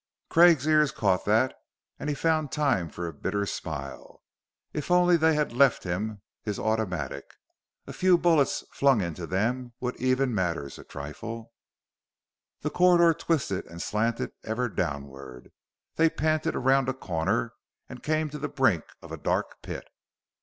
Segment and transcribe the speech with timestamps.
[0.29, 1.53] Craig's ears caught that,
[1.99, 4.23] and he found time for a bitter smile.
[4.73, 4.85] If!
[4.85, 7.35] If only they had left him his automatic!
[7.85, 11.53] A few bullets flung into them would even matters a trifle.
[12.61, 15.51] The corridor twisted and slanted ever downward.
[15.97, 17.53] They panted around a corner
[17.87, 19.87] and came to the brink of a dark pit.